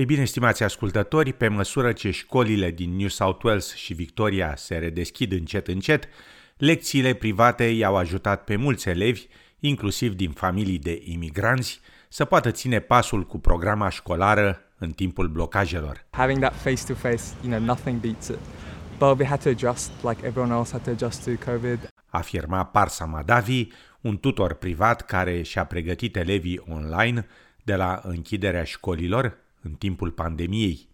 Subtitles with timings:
[0.00, 4.76] Ei bine, stimați ascultători, pe măsură ce școlile din New South Wales și Victoria se
[4.76, 6.08] redeschid încet încet,
[6.56, 9.26] lecțiile private i-au ajutat pe mulți elevi,
[9.58, 16.06] inclusiv din familii de imigranți, să poată ține pasul cu programa școlară în timpul blocajelor.
[16.10, 18.38] Having that face-to-face, you know, nothing beats it.
[18.98, 21.88] But we had to adjust, like everyone else had to adjust to COVID.
[22.06, 23.68] Afirma Parsa Madavi,
[24.00, 27.26] un tutor privat care și-a pregătit elevii online
[27.62, 30.88] de la închiderea școlilor în timpul pandemiei.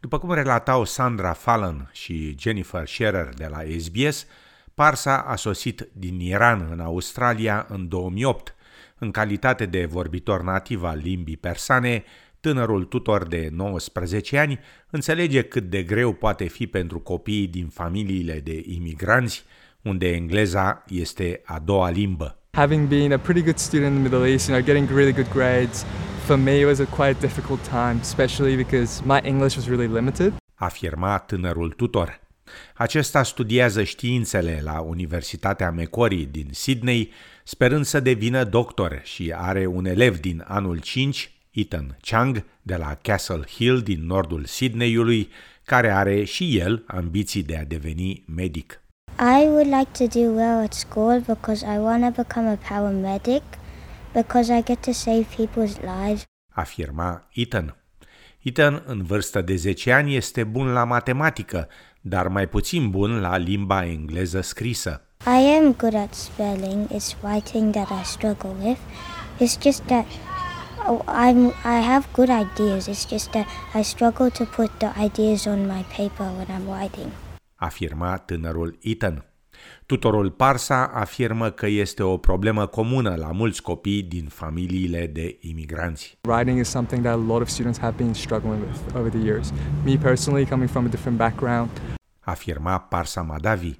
[0.00, 4.26] După cum relatau Sandra Fallon și Jennifer Scherer de la SBS,
[4.74, 8.54] Parsa a sosit din Iran în Australia în 2008.
[8.98, 12.04] În calitate de vorbitor nativ al limbii persane,
[12.40, 14.58] tânărul tutor de 19 ani
[14.90, 19.44] înțelege cât de greu poate fi pentru copiii din familiile de imigranți,
[19.82, 22.38] unde engleza este a doua limbă.
[22.56, 25.30] Having been a pretty good student in the Middle East, you know, getting really good
[25.30, 25.84] grades,
[26.24, 29.86] for me it was a quite a difficult time, especially because my English was really
[29.86, 30.32] limited.
[30.54, 32.20] Afirma tânărul tutor.
[32.74, 37.12] Acesta studiază științele la Universitatea Macquarie din Sydney,
[37.44, 42.98] sperând să devină doctor și are un elev din anul 5, Ethan Chang, de la
[43.02, 45.28] Castle Hill din nordul Sydneyului,
[45.64, 48.80] care are și el ambiții de a deveni medic.
[49.18, 53.42] I would like to do well at school because I want to become a paramedic
[54.12, 56.24] because I get to save people's lives.
[56.54, 57.76] Afirma Ethan.
[58.42, 61.68] Ethan, în vârstă de 10 ani, este bun la matematică,
[62.00, 65.00] dar mai puțin bun la limba engleză scrisă.
[65.26, 66.88] I am good at spelling.
[66.90, 68.78] It's writing that I struggle with.
[69.40, 70.04] It's just that
[70.86, 72.86] oh, I'm I have good ideas.
[72.86, 77.12] It's just that I struggle to put the ideas on my paper when I'm writing.
[77.56, 79.24] Afirma tânărul Ethan.
[79.86, 86.18] Tutorul Parsa afirmă că este o problemă comună la mulți copii din familiile de imigranți.
[86.28, 89.52] Writing is something that a lot of students have been struggling with over the years.
[89.84, 91.70] Me personally, coming from a different background,
[92.20, 93.78] Afirma Parsa Madavi.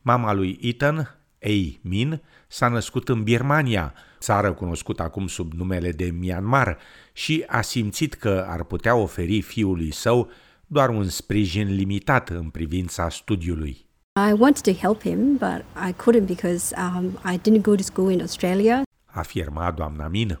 [0.00, 6.04] Mama lui Ethan, Ei Min, s-a născut în Birmania, țară cunoscută acum sub numele de
[6.04, 6.78] Myanmar,
[7.12, 10.30] și a simțit că ar putea oferi fiului său
[10.72, 13.86] doar un sprijin limitat în privința studiului.
[14.28, 18.10] I wanted to help him, but I couldn't because um, I didn't go to school
[18.10, 18.82] in Australia.
[19.04, 20.40] afirma doamna Min.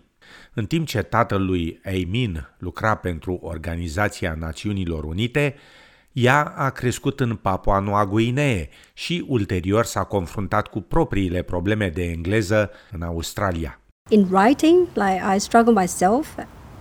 [0.54, 5.54] În timp ce tatălui Eimin lucra pentru Organizația Națiunilor Unite,
[6.12, 12.02] ea a crescut în Papua Noua Guinee și ulterior s-a confruntat cu propriile probleme de
[12.02, 13.80] engleză în Australia.
[14.08, 16.36] In writing, like I struggle myself.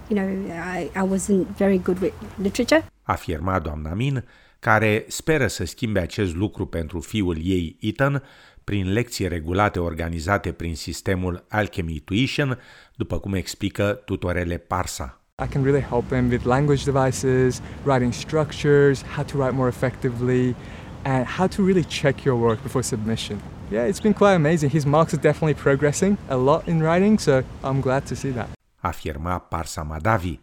[0.08, 0.30] You know,
[0.78, 2.86] I, I wasn't very good with literature.
[3.12, 4.24] Afirma doamna Min,
[4.60, 8.24] care speră să schimbe acest lucru pentru fiul ei Ethan
[8.64, 12.60] prin lecții regulate organizate prin sistemul Alchemy Tuition,
[12.96, 15.22] după cum explică tutorele Parsa.
[15.44, 20.56] I can really help him with language devices, writing structures, how to write more effectively,
[21.04, 23.38] and how to really check your work before submission.
[23.72, 24.72] Yeah, it's been quite amazing.
[24.72, 27.34] His marks are definitely progressing a lot in writing, so
[27.64, 28.48] I'm glad to see that.
[28.82, 30.40] afirma Parsa Madavi.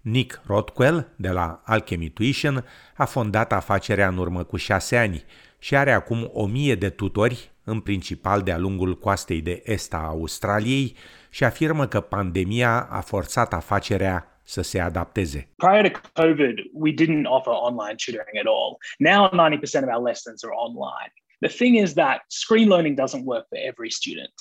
[0.00, 2.64] Nick Rothwell, de la Alchemy Tuition,
[2.96, 5.24] a fondat afacerea în urmă cu șase ani
[5.58, 10.06] și are acum o mie de tutori, în principal de-a lungul coastei de est a
[10.06, 10.96] Australiei,
[11.30, 15.48] și afirmă că pandemia a forțat afacerea să se adapteze.
[15.56, 18.76] Prior to COVID, we didn't offer online tutoring at all.
[18.98, 21.12] Now 90% of our lessons are online.
[21.40, 24.34] The thing is that screen learning doesn't work for every student.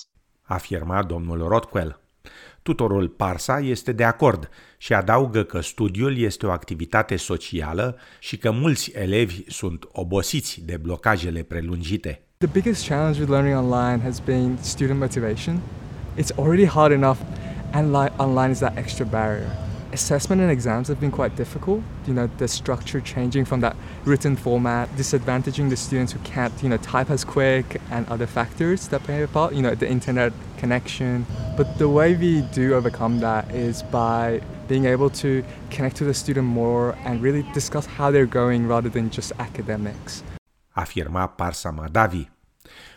[0.44, 2.03] afirma domnul Rothwell.
[2.64, 8.52] Tutorul Parsa este de acord și adaugă că studiul este o activitate socială și că
[8.52, 12.22] mulți elevi sunt obosiți de blocajele prelungite.
[12.38, 15.60] The biggest challenge with learning online has been student motivation.
[16.18, 17.18] It's already hard enough,
[17.72, 19.48] and li- online is that extra barrier.
[19.94, 21.80] Assessment and exams have been quite difficult.
[22.08, 23.76] You know, the structure changing from that
[24.06, 28.88] written format, disadvantaging the students who can't, you know, type as quick, and other factors
[28.88, 29.54] that play a part.
[29.54, 30.32] You know, the internet
[30.64, 31.26] connection.
[31.56, 34.26] But the way we do overcome that is by
[34.68, 35.30] being able to
[35.76, 40.24] connect to the student more and really discuss how they're going rather than just academics.
[40.74, 42.30] afirma Parsa Madavi.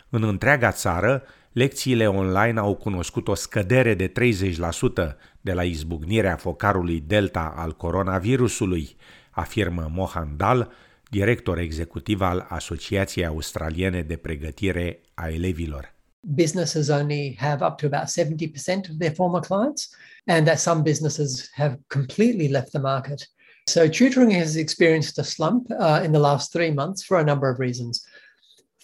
[0.09, 7.03] În întreaga țară, lecțiile online au cunoscut o scădere de 30% de la izbucnirea focarului
[7.07, 8.95] Delta al coronavirusului,
[9.29, 10.71] afirmă Mohan Dal,
[11.09, 15.96] director executiv al Asociației Australiene de Pregătire a Elevilor.
[16.35, 19.95] Businesses only have up to about 70% of their former clients,
[20.27, 23.25] and that some businesses have completely left the market.
[23.67, 27.49] So, tutoring has experienced a slump uh, in the last three months for a number
[27.49, 28.05] of reasons.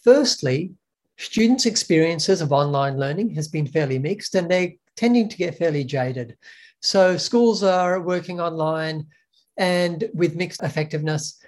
[0.04, 0.74] Firstly,
[1.18, 5.84] students' experiences of online learning has been fairly mixed, and they're tending to get fairly
[5.84, 6.38] jaded.
[6.82, 9.08] So, schools are working online,
[9.58, 11.40] and with mixed effectiveness.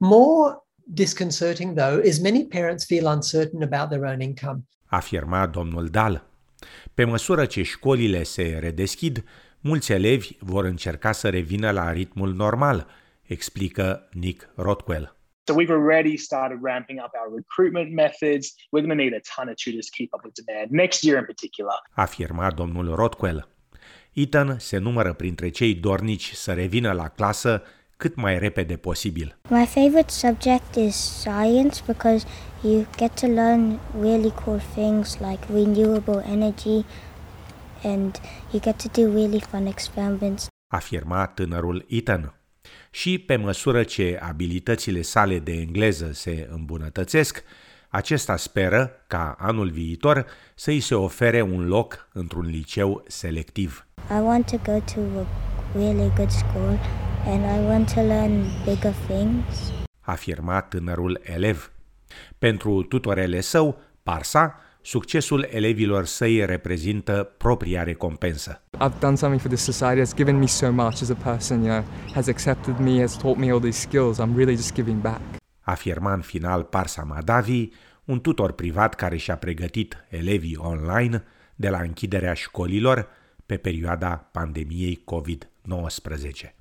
[0.00, 0.60] More
[0.94, 4.64] disconcerting, though, is many parents feel uncertain about their own income.
[4.88, 6.26] Afirma domnul Dal.
[6.94, 9.24] Pe măsură ce școlile se redeschid,
[9.60, 12.86] mulți elevi vor încerca să revină la ritmul normal,
[13.22, 15.16] explică Nick Rothwell.
[15.44, 18.54] So we've already started ramping up our recruitment methods.
[18.70, 21.18] We're going to need a ton of tutors to keep up with demand next year
[21.18, 21.74] in particular.
[21.90, 23.48] Afirma domnul Rothwell.
[24.12, 27.62] Ethan se numără printre cei dornici să revină la clasă
[27.98, 29.38] cât mai repede posibil.
[29.48, 32.26] My favorite subject is science because
[32.62, 36.84] you get to learn really cool things like renewable energy
[37.82, 40.46] and you get to do really fun experiments.
[40.72, 42.34] Afirma tânărul Ethan.
[42.90, 47.42] Și pe măsură ce abilitățile sale de engleză se îmbunătățesc,
[47.88, 53.86] acesta speră ca anul viitor să îi se ofere un loc într-un liceu selectiv.
[54.10, 55.26] I want to go to a
[55.74, 56.78] really good school
[57.26, 59.72] and I want to learn bigger things.
[60.00, 61.72] Afirma tânărul elev.
[62.38, 68.62] Pentru tutorele său, Parsa, succesul elevilor săi reprezintă propria recompensă.
[68.72, 70.00] I've done something for this society.
[70.00, 71.84] It's given me so much as a person, you know,
[72.14, 74.18] has accepted me, has taught me all these skills.
[74.18, 75.20] I'm really just giving back.
[75.60, 77.68] Afirma în final Parsa Madavi,
[78.04, 81.24] un tutor privat care și-a pregătit elevii online
[81.54, 83.08] de la închiderea școlilor
[83.46, 86.57] pe perioada pandemiei COVID-19.